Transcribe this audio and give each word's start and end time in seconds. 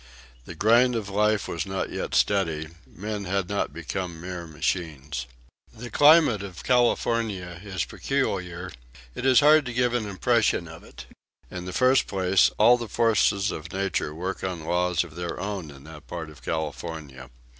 The 0.45 0.55
grind 0.55 0.95
of 0.95 1.09
life 1.09 1.47
was 1.47 1.67
not 1.67 1.91
yet 1.91 2.15
steady 2.15 2.69
men 2.87 3.25
had 3.25 3.47
not 3.47 3.71
become 3.71 4.19
mere 4.19 4.47
machines. 4.47 5.27
The 5.71 5.91
climate 5.91 6.41
of 6.41 6.63
California 6.63 7.61
is 7.63 7.85
peculiar; 7.85 8.71
it 9.13 9.27
is 9.27 9.41
hard 9.41 9.63
to 9.67 9.73
give 9.73 9.93
an 9.93 10.09
impression 10.09 10.67
of 10.67 10.83
it. 10.83 11.05
In 11.51 11.65
the 11.65 11.71
first 11.71 12.07
place, 12.07 12.49
all 12.57 12.77
the 12.77 12.89
forces 12.89 13.51
of 13.51 13.71
nature 13.71 14.11
work 14.15 14.43
on 14.43 14.65
laws 14.65 15.03
of 15.03 15.15
their 15.15 15.39
own 15.39 15.69
in 15.69 15.83
that 15.83 16.07
part 16.07 16.31
of 16.31 16.41
California. 16.41 17.29